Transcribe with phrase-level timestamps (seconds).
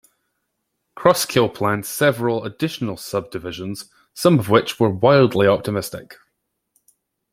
[0.97, 6.15] Crosskill planned several additional subdivisions, some of which were wildly optimistic.